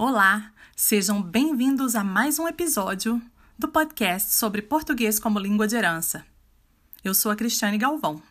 Olá, 0.00 0.52
sejam 0.76 1.20
bem-vindos 1.20 1.96
a 1.96 2.04
mais 2.04 2.38
um 2.38 2.46
episódio 2.46 3.20
do 3.58 3.66
podcast 3.66 4.32
sobre 4.32 4.62
português 4.62 5.18
como 5.18 5.40
língua 5.40 5.66
de 5.66 5.74
herança. 5.74 6.24
Eu 7.02 7.12
sou 7.12 7.32
a 7.32 7.34
Cristiane 7.34 7.76
Galvão. 7.76 8.22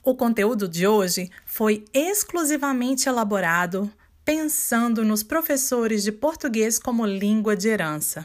O 0.00 0.14
conteúdo 0.14 0.68
de 0.68 0.86
hoje 0.86 1.28
foi 1.44 1.84
exclusivamente 1.92 3.08
elaborado 3.08 3.92
pensando 4.24 5.04
nos 5.04 5.24
professores 5.24 6.04
de 6.04 6.12
português 6.12 6.78
como 6.78 7.04
língua 7.04 7.56
de 7.56 7.66
herança. 7.66 8.24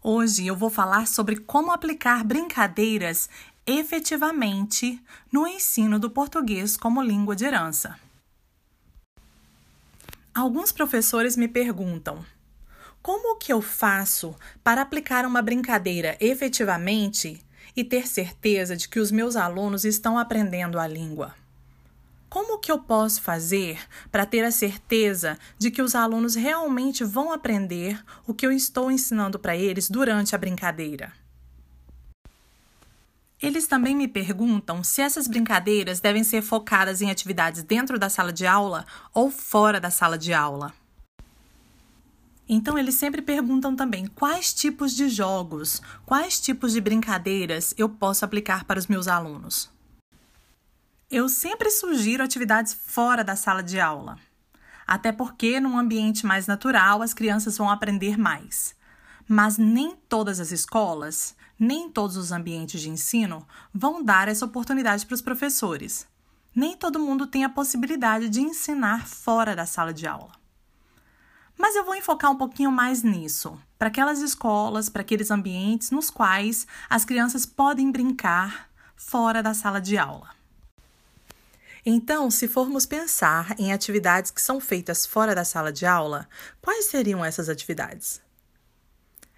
Hoje 0.00 0.46
eu 0.46 0.54
vou 0.54 0.70
falar 0.70 1.08
sobre 1.08 1.34
como 1.34 1.72
aplicar 1.72 2.22
brincadeiras 2.22 3.28
efetivamente 3.66 5.02
no 5.32 5.46
ensino 5.46 5.98
do 5.98 6.08
português 6.08 6.76
como 6.76 7.02
língua 7.02 7.34
de 7.34 7.44
herança. 7.44 7.98
Alguns 10.32 10.70
professores 10.70 11.36
me 11.36 11.48
perguntam: 11.48 12.24
como 13.02 13.36
que 13.36 13.52
eu 13.52 13.60
faço 13.60 14.36
para 14.62 14.82
aplicar 14.82 15.26
uma 15.26 15.42
brincadeira 15.42 16.16
efetivamente 16.20 17.42
e 17.74 17.82
ter 17.82 18.06
certeza 18.06 18.76
de 18.76 18.88
que 18.88 19.00
os 19.00 19.10
meus 19.10 19.34
alunos 19.34 19.84
estão 19.84 20.18
aprendendo 20.18 20.78
a 20.78 20.86
língua? 20.86 21.34
Como 22.28 22.58
que 22.58 22.70
eu 22.70 22.78
posso 22.78 23.22
fazer 23.22 23.78
para 24.10 24.26
ter 24.26 24.44
a 24.44 24.50
certeza 24.50 25.38
de 25.58 25.70
que 25.70 25.80
os 25.80 25.94
alunos 25.94 26.34
realmente 26.34 27.02
vão 27.04 27.32
aprender 27.32 28.02
o 28.26 28.34
que 28.34 28.46
eu 28.46 28.52
estou 28.52 28.90
ensinando 28.90 29.38
para 29.38 29.56
eles 29.56 29.88
durante 29.88 30.34
a 30.34 30.38
brincadeira? 30.38 31.12
Eles 33.40 33.66
também 33.66 33.94
me 33.94 34.08
perguntam 34.08 34.82
se 34.82 35.02
essas 35.02 35.28
brincadeiras 35.28 36.00
devem 36.00 36.24
ser 36.24 36.40
focadas 36.40 37.02
em 37.02 37.10
atividades 37.10 37.62
dentro 37.62 37.98
da 37.98 38.08
sala 38.08 38.32
de 38.32 38.46
aula 38.46 38.86
ou 39.12 39.30
fora 39.30 39.78
da 39.78 39.90
sala 39.90 40.16
de 40.16 40.32
aula. 40.32 40.72
Então, 42.48 42.78
eles 42.78 42.94
sempre 42.94 43.20
perguntam 43.20 43.74
também 43.74 44.06
quais 44.06 44.54
tipos 44.54 44.94
de 44.94 45.08
jogos, 45.08 45.82
quais 46.06 46.40
tipos 46.40 46.72
de 46.72 46.80
brincadeiras 46.80 47.74
eu 47.76 47.88
posso 47.88 48.24
aplicar 48.24 48.64
para 48.64 48.78
os 48.78 48.86
meus 48.86 49.08
alunos. 49.08 49.68
Eu 51.10 51.28
sempre 51.28 51.70
sugiro 51.70 52.22
atividades 52.22 52.72
fora 52.72 53.22
da 53.22 53.36
sala 53.36 53.62
de 53.62 53.80
aula, 53.80 54.16
até 54.86 55.10
porque, 55.10 55.60
num 55.60 55.78
ambiente 55.78 56.24
mais 56.24 56.46
natural, 56.46 57.02
as 57.02 57.12
crianças 57.12 57.58
vão 57.58 57.68
aprender 57.68 58.16
mais. 58.16 58.74
Mas 59.28 59.58
nem 59.58 59.96
todas 60.08 60.38
as 60.38 60.52
escolas 60.52 61.34
nem 61.58 61.90
todos 61.90 62.16
os 62.16 62.32
ambientes 62.32 62.80
de 62.80 62.90
ensino 62.90 63.46
vão 63.72 64.02
dar 64.02 64.28
essa 64.28 64.44
oportunidade 64.44 65.06
para 65.06 65.14
os 65.14 65.22
professores. 65.22 66.06
Nem 66.54 66.76
todo 66.76 67.00
mundo 67.00 67.26
tem 67.26 67.44
a 67.44 67.48
possibilidade 67.48 68.28
de 68.28 68.40
ensinar 68.40 69.06
fora 69.06 69.54
da 69.54 69.66
sala 69.66 69.92
de 69.92 70.06
aula. 70.06 70.32
Mas 71.56 71.74
eu 71.74 71.84
vou 71.84 71.94
enfocar 71.94 72.30
um 72.30 72.36
pouquinho 72.36 72.70
mais 72.70 73.02
nisso, 73.02 73.58
para 73.78 73.88
aquelas 73.88 74.20
escolas, 74.20 74.88
para 74.88 75.00
aqueles 75.00 75.30
ambientes 75.30 75.90
nos 75.90 76.10
quais 76.10 76.66
as 76.88 77.04
crianças 77.04 77.46
podem 77.46 77.90
brincar 77.90 78.68
fora 78.94 79.42
da 79.42 79.54
sala 79.54 79.80
de 79.80 79.96
aula. 79.96 80.36
Então, 81.84 82.30
se 82.30 82.48
formos 82.48 82.84
pensar 82.84 83.54
em 83.58 83.72
atividades 83.72 84.30
que 84.30 84.42
são 84.42 84.60
feitas 84.60 85.06
fora 85.06 85.34
da 85.34 85.44
sala 85.44 85.72
de 85.72 85.86
aula, 85.86 86.28
quais 86.60 86.86
seriam 86.86 87.24
essas 87.24 87.48
atividades? 87.48 88.20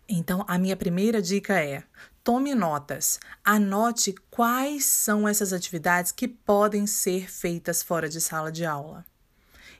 Então, 0.09 0.43
a 0.49 0.57
minha 0.57 0.75
primeira 0.75 1.21
dica 1.21 1.61
é: 1.61 1.83
tome 2.29 2.55
notas. 2.55 3.19
Anote 3.43 4.15
quais 4.31 4.85
são 4.85 5.27
essas 5.27 5.51
atividades 5.51 6.13
que 6.13 6.29
podem 6.29 6.87
ser 6.87 7.27
feitas 7.27 7.83
fora 7.83 8.07
de 8.07 8.21
sala 8.21 8.53
de 8.53 8.67
aula. 8.67 9.03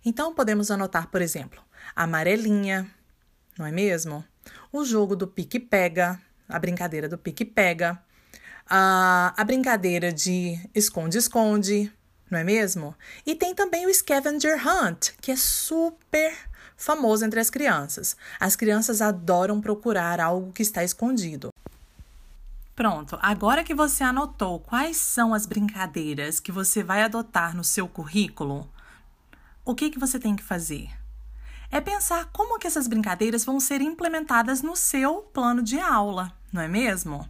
Então, 0.03 0.35
podemos 0.35 0.71
anotar, 0.71 1.09
por 1.09 1.21
exemplo, 1.21 1.63
a 1.95 2.05
amarelinha, 2.05 2.91
não 3.59 3.67
é 3.67 3.71
mesmo? 3.71 4.25
O 4.73 4.83
jogo 4.83 5.15
do 5.15 5.29
pique-pega, 5.29 6.19
a 6.49 6.59
brincadeira 6.59 7.07
do 7.07 7.19
pique-pega, 7.19 8.03
a, 8.67 9.35
a 9.37 9.45
brincadeira 9.45 10.11
de 10.11 10.59
esconde-esconde, 10.75 11.93
não 12.31 12.39
é 12.39 12.45
mesmo? 12.45 12.97
E 13.27 13.35
tem 13.35 13.55
também 13.55 13.87
o 13.87 13.93
scavenger 13.93 14.57
hunt, 14.67 15.11
que 15.21 15.31
é 15.31 15.37
super 15.37 16.35
famoso 16.79 17.27
entre 17.27 17.41
as 17.41 17.51
crianças. 17.51 18.17
As 18.41 18.57
crianças 18.57 19.03
adoram 19.03 19.61
procurar 19.61 20.19
algo 20.19 20.51
que 20.53 20.63
está 20.63 20.83
escondido. 20.83 21.51
Pronto, 22.79 23.19
agora 23.21 23.65
que 23.65 23.75
você 23.75 24.05
anotou 24.05 24.61
quais 24.61 24.99
são 24.99 25.35
as 25.35 25.47
brincadeiras 25.47 26.39
que 26.39 26.53
você 26.53 26.81
vai 26.81 27.03
adotar 27.03 27.57
no 27.57 27.65
seu 27.65 27.89
currículo, 27.89 28.71
o 29.65 29.75
que, 29.75 29.91
que 29.91 29.99
você 29.99 30.17
tem 30.17 30.37
que 30.37 30.45
fazer? 30.45 30.89
É 31.73 31.81
pensar 31.81 32.27
como 32.27 32.57
que 32.57 32.69
essas 32.69 32.87
brincadeiras 32.87 33.45
vão 33.45 33.59
ser 33.59 33.81
implementadas 33.81 34.63
no 34.63 34.77
seu 34.77 35.23
plano 35.35 35.61
de 35.61 35.81
aula, 35.81 36.33
não 36.53 36.63
é 36.63 36.69
mesmo? 36.69 37.29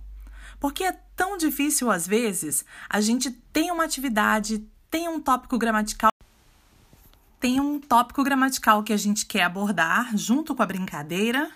Porque 0.60 0.84
é 0.84 0.92
tão 1.16 1.38
difícil 1.38 1.90
às 1.90 2.06
vezes 2.06 2.62
a 2.86 3.00
gente 3.00 3.30
tem 3.30 3.70
uma 3.70 3.84
atividade, 3.84 4.68
tem 4.90 5.08
um 5.08 5.18
tópico 5.18 5.56
gramatical 5.56 6.10
tem 7.40 7.58
um 7.58 7.80
tópico 7.80 8.22
gramatical 8.22 8.82
que 8.82 8.92
a 8.92 8.98
gente 8.98 9.24
quer 9.24 9.44
abordar 9.44 10.14
junto 10.14 10.54
com 10.54 10.62
a 10.62 10.66
brincadeira, 10.66 11.50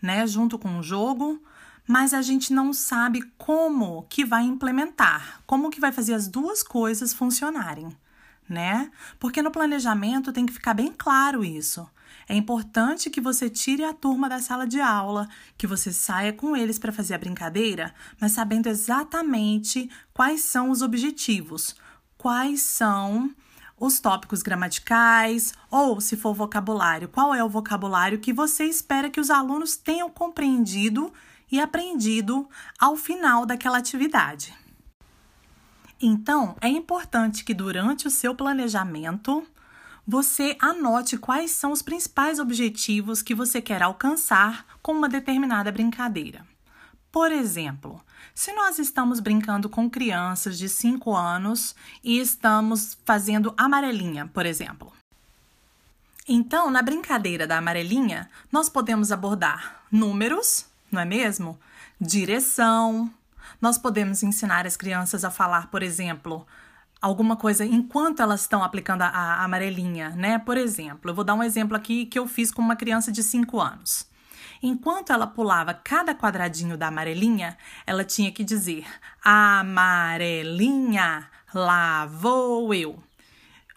né, 0.00 0.26
junto 0.26 0.58
com 0.58 0.78
o 0.78 0.82
jogo, 0.82 1.42
mas 1.86 2.14
a 2.14 2.22
gente 2.22 2.52
não 2.52 2.72
sabe 2.72 3.22
como 3.36 4.06
que 4.08 4.24
vai 4.24 4.42
implementar, 4.44 5.42
como 5.46 5.70
que 5.70 5.80
vai 5.80 5.92
fazer 5.92 6.14
as 6.14 6.26
duas 6.26 6.62
coisas 6.62 7.12
funcionarem, 7.12 7.94
né? 8.48 8.90
Porque 9.18 9.42
no 9.42 9.50
planejamento 9.50 10.32
tem 10.32 10.46
que 10.46 10.52
ficar 10.52 10.74
bem 10.74 10.92
claro 10.96 11.44
isso. 11.44 11.88
É 12.26 12.34
importante 12.34 13.10
que 13.10 13.20
você 13.20 13.50
tire 13.50 13.84
a 13.84 13.92
turma 13.92 14.28
da 14.28 14.40
sala 14.40 14.66
de 14.66 14.80
aula, 14.80 15.28
que 15.58 15.66
você 15.66 15.92
saia 15.92 16.32
com 16.32 16.56
eles 16.56 16.78
para 16.78 16.92
fazer 16.92 17.14
a 17.14 17.18
brincadeira, 17.18 17.94
mas 18.18 18.32
sabendo 18.32 18.68
exatamente 18.68 19.90
quais 20.12 20.40
são 20.40 20.70
os 20.70 20.80
objetivos, 20.80 21.76
quais 22.16 22.62
são 22.62 23.30
os 23.78 24.00
tópicos 24.00 24.42
gramaticais 24.42 25.52
ou, 25.70 26.00
se 26.00 26.16
for 26.16 26.32
vocabulário, 26.32 27.08
qual 27.08 27.34
é 27.34 27.44
o 27.44 27.48
vocabulário 27.48 28.18
que 28.18 28.32
você 28.32 28.64
espera 28.64 29.10
que 29.10 29.20
os 29.20 29.28
alunos 29.28 29.76
tenham 29.76 30.08
compreendido 30.08 31.12
e 31.54 31.60
aprendido 31.60 32.48
ao 32.80 32.96
final 32.96 33.46
daquela 33.46 33.78
atividade. 33.78 34.52
Então, 36.02 36.56
é 36.60 36.66
importante 36.66 37.44
que 37.44 37.54
durante 37.54 38.08
o 38.08 38.10
seu 38.10 38.34
planejamento 38.34 39.46
você 40.04 40.56
anote 40.58 41.16
quais 41.16 41.52
são 41.52 41.70
os 41.70 41.80
principais 41.80 42.40
objetivos 42.40 43.22
que 43.22 43.36
você 43.36 43.62
quer 43.62 43.84
alcançar 43.84 44.66
com 44.82 44.90
uma 44.90 45.08
determinada 45.08 45.70
brincadeira. 45.70 46.44
Por 47.12 47.30
exemplo, 47.30 48.04
se 48.34 48.52
nós 48.52 48.80
estamos 48.80 49.20
brincando 49.20 49.68
com 49.68 49.88
crianças 49.88 50.58
de 50.58 50.68
5 50.68 51.14
anos 51.14 51.76
e 52.02 52.18
estamos 52.18 52.98
fazendo 53.04 53.54
amarelinha, 53.56 54.28
por 54.34 54.44
exemplo. 54.44 54.92
Então, 56.26 56.68
na 56.68 56.82
brincadeira 56.82 57.46
da 57.46 57.58
amarelinha, 57.58 58.28
nós 58.50 58.68
podemos 58.68 59.12
abordar 59.12 59.84
números, 59.92 60.66
não 60.94 61.02
é 61.02 61.04
mesmo? 61.04 61.58
Direção. 62.00 63.12
Nós 63.60 63.76
podemos 63.76 64.22
ensinar 64.22 64.66
as 64.66 64.76
crianças 64.76 65.24
a 65.24 65.30
falar, 65.30 65.70
por 65.70 65.82
exemplo, 65.82 66.46
alguma 67.00 67.36
coisa 67.36 67.64
enquanto 67.64 68.20
elas 68.22 68.40
estão 68.42 68.62
aplicando 68.64 69.02
a, 69.02 69.08
a 69.08 69.44
amarelinha, 69.44 70.10
né? 70.10 70.38
Por 70.38 70.56
exemplo, 70.56 71.10
eu 71.10 71.14
vou 71.14 71.24
dar 71.24 71.34
um 71.34 71.42
exemplo 71.42 71.76
aqui 71.76 72.06
que 72.06 72.18
eu 72.18 72.26
fiz 72.26 72.50
com 72.50 72.62
uma 72.62 72.76
criança 72.76 73.12
de 73.12 73.22
5 73.22 73.60
anos. 73.60 74.08
Enquanto 74.62 75.12
ela 75.12 75.26
pulava 75.26 75.74
cada 75.74 76.14
quadradinho 76.14 76.78
da 76.78 76.86
amarelinha, 76.88 77.58
ela 77.86 78.02
tinha 78.04 78.32
que 78.32 78.42
dizer: 78.42 78.86
Amarelinha, 79.22 80.48
lá 81.52 82.06
vou 82.06 82.72
eu. 82.72 83.02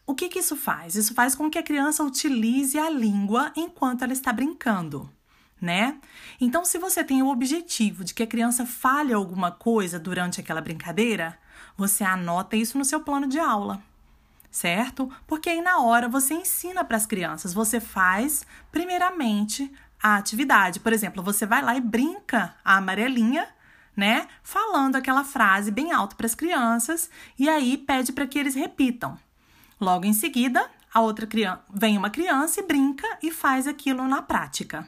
O 0.05 0.15
que, 0.15 0.29
que 0.29 0.39
isso 0.39 0.55
faz? 0.55 0.95
Isso 0.95 1.13
faz 1.13 1.35
com 1.35 1.49
que 1.49 1.57
a 1.57 1.63
criança 1.63 2.01
utilize 2.01 2.79
a 2.79 2.89
língua 2.89 3.51
enquanto 3.57 4.03
ela 4.03 4.13
está 4.13 4.31
brincando, 4.31 5.11
né? 5.61 5.97
Então, 6.39 6.63
se 6.63 6.77
você 6.77 7.03
tem 7.03 7.21
o 7.21 7.29
objetivo 7.29 8.03
de 8.03 8.13
que 8.13 8.23
a 8.23 8.27
criança 8.27 8.65
fale 8.65 9.13
alguma 9.13 9.51
coisa 9.51 9.99
durante 9.99 10.39
aquela 10.39 10.61
brincadeira, 10.61 11.37
você 11.75 12.03
anota 12.03 12.55
isso 12.55 12.77
no 12.77 12.85
seu 12.85 13.01
plano 13.01 13.27
de 13.27 13.39
aula 13.39 13.81
certo? 14.49 15.11
Porque 15.27 15.49
aí 15.51 15.61
na 15.61 15.79
hora 15.79 16.07
você 16.07 16.33
ensina 16.33 16.83
para 16.83 16.97
as 16.97 17.05
crianças, 17.05 17.53
você 17.53 17.79
faz 17.79 18.45
primeiramente 18.71 19.71
a 20.01 20.15
atividade. 20.15 20.79
Por 20.79 20.93
exemplo, 20.93 21.21
você 21.21 21.45
vai 21.45 21.61
lá 21.61 21.75
e 21.75 21.81
brinca 21.81 22.55
a 22.65 22.77
amarelinha, 22.77 23.47
né? 23.95 24.27
Falando 24.41 24.95
aquela 24.95 25.23
frase 25.23 25.71
bem 25.71 25.91
alto 25.91 26.15
para 26.15 26.25
as 26.25 26.35
crianças 26.35 27.09
e 27.37 27.47
aí 27.47 27.77
pede 27.77 28.11
para 28.11 28.25
que 28.25 28.37
eles 28.37 28.55
repitam. 28.55 29.17
Logo 29.79 30.05
em 30.05 30.13
seguida, 30.13 30.69
a 30.91 31.01
outra 31.01 31.27
criança 31.27 31.61
vem 31.71 31.97
uma 31.97 32.09
criança 32.09 32.59
e 32.59 32.63
brinca 32.63 33.07
e 33.21 33.31
faz 33.31 33.67
aquilo 33.67 34.07
na 34.07 34.21
prática. 34.21 34.87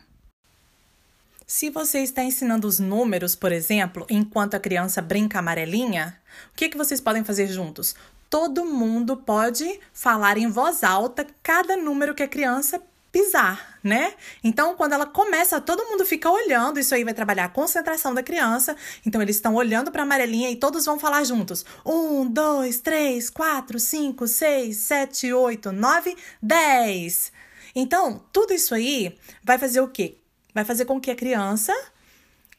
Se 1.51 1.71
você 1.71 2.01
está 2.01 2.23
ensinando 2.23 2.67
os 2.67 2.79
números, 2.79 3.33
por 3.33 3.51
exemplo, 3.51 4.05
enquanto 4.07 4.53
a 4.53 4.59
criança 4.59 5.01
brinca 5.01 5.39
amarelinha, 5.39 6.15
o 6.53 6.55
que, 6.55 6.69
que 6.69 6.77
vocês 6.77 7.01
podem 7.01 7.23
fazer 7.23 7.47
juntos? 7.47 7.95
Todo 8.29 8.63
mundo 8.63 9.17
pode 9.17 9.79
falar 9.91 10.37
em 10.37 10.47
voz 10.47 10.83
alta 10.83 11.25
cada 11.41 11.75
número 11.75 12.13
que 12.13 12.21
a 12.21 12.27
criança 12.27 12.79
pisar, 13.11 13.79
né? 13.83 14.13
Então, 14.43 14.75
quando 14.75 14.93
ela 14.93 15.07
começa, 15.07 15.59
todo 15.59 15.87
mundo 15.87 16.05
fica 16.05 16.29
olhando, 16.29 16.79
isso 16.79 16.93
aí 16.93 17.03
vai 17.03 17.15
trabalhar 17.15 17.45
a 17.45 17.49
concentração 17.49 18.13
da 18.13 18.21
criança. 18.21 18.75
Então, 19.03 19.19
eles 19.19 19.37
estão 19.37 19.55
olhando 19.55 19.91
para 19.91 20.03
a 20.03 20.05
amarelinha 20.05 20.51
e 20.51 20.55
todos 20.55 20.85
vão 20.85 20.99
falar 20.99 21.23
juntos: 21.23 21.65
um, 21.83 22.27
dois, 22.27 22.79
três, 22.79 23.27
quatro, 23.27 23.79
cinco, 23.79 24.27
seis, 24.27 24.77
sete, 24.77 25.33
oito, 25.33 25.71
nove, 25.71 26.15
dez. 26.39 27.31
Então, 27.73 28.23
tudo 28.31 28.53
isso 28.53 28.75
aí 28.75 29.17
vai 29.43 29.57
fazer 29.57 29.81
o 29.81 29.87
quê? 29.87 30.19
Vai 30.53 30.65
fazer 30.65 30.85
com 30.85 30.99
que 30.99 31.11
a 31.11 31.15
criança 31.15 31.73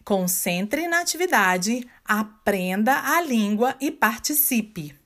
concentre 0.04 0.88
na 0.88 1.00
atividade, 1.00 1.86
aprenda 2.04 3.00
a 3.00 3.20
língua 3.20 3.76
e 3.80 3.90
participe. 3.90 4.98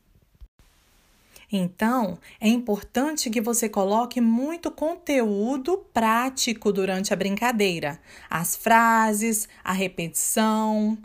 Então, 1.51 2.19
é 2.41 2.49
importante 2.49 3.31
que 3.31 3.41
você 3.41 3.69
coloque 3.69 4.21
muito 4.21 4.71
conteúdo 4.71 5.79
prático 5.93 6.73
durante 6.73 7.13
a 7.13 7.17
brincadeira. 7.17 8.01
As 8.29 8.57
frases, 8.57 9.49
a 9.63 9.73
repetição, 9.73 10.99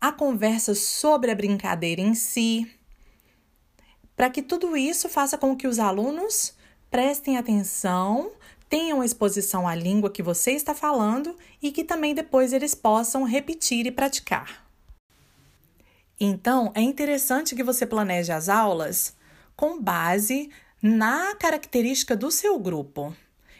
a 0.00 0.12
conversa 0.12 0.74
sobre 0.74 1.30
a 1.30 1.34
brincadeira 1.34 2.00
em 2.00 2.14
si, 2.14 2.70
para 4.14 4.30
que 4.30 4.42
tudo 4.42 4.76
isso 4.76 5.08
faça 5.08 5.38
com 5.38 5.56
que 5.56 5.66
os 5.66 5.78
alunos 5.78 6.54
prestem 6.90 7.36
atenção 7.36 8.30
tenham 8.72 9.04
exposição 9.04 9.68
à 9.68 9.74
língua 9.74 10.08
que 10.08 10.22
você 10.22 10.52
está 10.52 10.74
falando 10.74 11.36
e 11.60 11.70
que 11.70 11.84
também 11.84 12.14
depois 12.14 12.54
eles 12.54 12.74
possam 12.74 13.22
repetir 13.22 13.84
e 13.84 13.90
praticar. 13.90 14.66
Então, 16.18 16.72
é 16.74 16.80
interessante 16.80 17.54
que 17.54 17.62
você 17.62 17.84
planeje 17.84 18.32
as 18.32 18.48
aulas 18.48 19.14
com 19.54 19.78
base 19.78 20.48
na 20.80 21.34
característica 21.34 22.16
do 22.16 22.30
seu 22.30 22.58
grupo. 22.58 23.14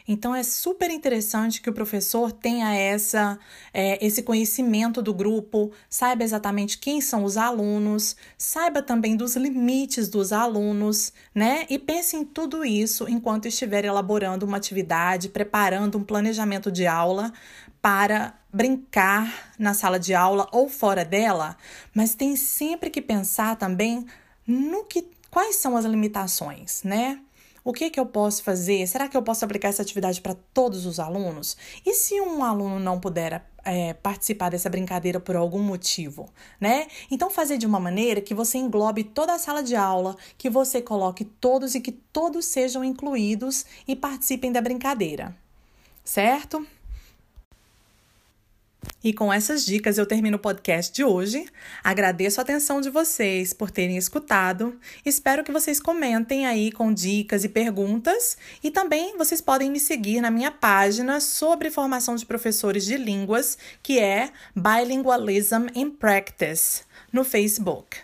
Então 0.06 0.34
é 0.34 0.43
super 0.43 0.90
interessante 0.90 1.60
que 1.60 1.70
o 1.70 1.72
professor 1.72 2.32
tenha 2.32 2.75
essa, 2.75 3.38
é, 3.72 4.04
esse 4.04 4.22
conhecimento 4.22 5.00
do 5.00 5.14
grupo, 5.14 5.70
saiba 5.88 6.25
exatamente 6.25 6.78
quem 6.78 7.00
são 7.00 7.25
os 7.25 7.37
alunos, 7.37 8.16
saiba 8.37 8.82
também 8.82 9.16
dos 9.16 9.37
limites 9.37 10.08
dos 10.08 10.32
alunos, 10.32 11.12
né? 11.34 11.66
E 11.70 11.78
pense 11.78 12.16
em 12.16 12.25
tudo 12.25 12.64
isso 12.64 13.08
enquanto 13.08 13.46
estiver 13.46 13.84
elaborando 13.84 14.44
uma 14.46 14.56
atividade, 14.56 15.28
preparando 15.28 15.99
um 15.99 16.05
planejamento 16.05 16.70
de 16.70 16.87
aula 16.87 17.32
para 17.81 18.34
brincar 18.52 19.52
na 19.58 19.75
sala 19.75 19.98
de 19.98 20.14
aula 20.14 20.46
ou 20.52 20.69
fora 20.69 21.05
dela, 21.05 21.56
mas 21.93 22.14
tem 22.14 22.37
sempre 22.37 22.90
que 22.90 23.02
pensar 23.02 23.56
também 23.56 24.06
no 24.46 24.84
que 24.84 25.06
quais 25.31 25.56
são 25.56 25.76
as 25.76 25.84
limitações, 25.84 26.82
né? 26.84 27.19
O 27.64 27.72
que, 27.72 27.90
que 27.90 28.00
eu 28.00 28.06
posso 28.06 28.42
fazer? 28.42 28.86
Será 28.88 29.08
que 29.08 29.16
eu 29.16 29.22
posso 29.22 29.44
aplicar 29.44 29.68
essa 29.68 29.82
atividade 29.82 30.20
para 30.20 30.34
todos 30.52 30.84
os 30.84 30.98
alunos? 30.98 31.56
E 31.86 31.94
se 31.94 32.20
um 32.20 32.42
aluno 32.42 32.80
não 32.80 32.98
puder 32.98 33.44
é, 33.64 33.94
participar 33.94 34.50
dessa 34.50 34.68
brincadeira 34.68 35.20
por 35.20 35.36
algum 35.36 35.62
motivo, 35.62 36.28
né? 36.60 36.88
Então, 37.08 37.30
fazer 37.30 37.58
de 37.58 37.66
uma 37.66 37.78
maneira 37.78 38.20
que 38.20 38.34
você 38.34 38.58
englobe 38.58 39.04
toda 39.04 39.32
a 39.32 39.38
sala 39.38 39.62
de 39.62 39.76
aula, 39.76 40.16
que 40.36 40.50
você 40.50 40.82
coloque 40.82 41.24
todos 41.24 41.76
e 41.76 41.80
que 41.80 41.92
todos 41.92 42.46
sejam 42.46 42.82
incluídos 42.82 43.64
e 43.86 43.94
participem 43.94 44.50
da 44.50 44.60
brincadeira, 44.60 45.36
certo? 46.04 46.66
E 49.05 49.12
com 49.12 49.32
essas 49.32 49.64
dicas 49.64 49.99
eu 49.99 50.06
termino 50.06 50.37
o 50.37 50.40
podcast 50.40 50.93
de 50.93 51.02
hoje. 51.02 51.46
Agradeço 51.82 52.40
a 52.40 52.43
atenção 52.43 52.81
de 52.81 52.88
vocês 52.88 53.52
por 53.52 53.70
terem 53.70 53.96
escutado. 53.96 54.79
Espero 55.05 55.43
que 55.43 55.50
vocês 55.50 55.81
comentem 55.81 56.46
aí 56.46 56.70
com 56.70 56.93
dicas 56.93 57.44
e 57.44 57.49
perguntas. 57.49 58.37
E 58.62 58.70
também 58.70 59.17
vocês 59.17 59.40
podem 59.40 59.70
me 59.70 59.81
seguir 59.81 60.20
na 60.20 60.31
minha 60.31 60.52
página 60.52 61.20
sobre 61.20 61.70
formação 61.70 62.14
de 62.14 62.25
professores 62.25 62.84
de 62.84 62.96
línguas, 62.96 63.58
que 63.82 63.99
é 63.99 64.31
Bilingualism 64.55 65.67
in 65.75 65.90
Practice, 65.90 66.82
no 67.12 67.25
Facebook. 67.25 67.99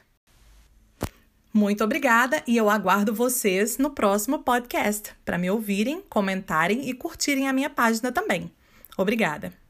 Muito 1.53 1.83
obrigada 1.83 2.43
e 2.47 2.57
eu 2.57 2.69
aguardo 2.69 3.15
vocês 3.15 3.79
no 3.79 3.91
próximo 3.91 4.41
podcast 4.41 5.13
para 5.25 5.39
me 5.39 5.51
ouvirem, 5.51 6.03
comentarem 6.09 6.89
e 6.89 6.95
curtirem 6.95 7.49
a 7.49 7.53
minha 7.53 7.71
página 7.71 8.13
também. 8.13 8.51
Obrigada! 8.97 9.68